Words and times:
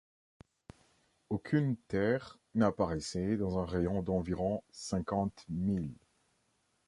Aucune 1.29 1.77
terre 1.77 2.39
n’apparaissait 2.55 3.37
dans 3.37 3.59
un 3.59 3.65
rayon 3.65 4.01
d’environ 4.01 4.63
cinquante 4.71 5.45
milles 5.47 5.93